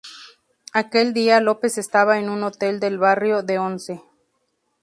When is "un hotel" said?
2.29-2.79